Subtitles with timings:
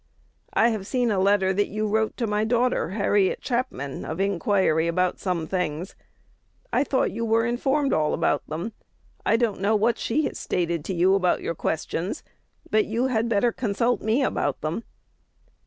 [0.55, 4.87] "I have seen a letter that you wrote to my daughter, Harriet Chapman, of inquiry
[4.87, 5.93] about some things.
[6.73, 8.73] I thought you were informed all about them.
[9.27, 12.23] I don't know what she has stated to you about your questions;
[12.71, 14.83] but you had better consult me about them.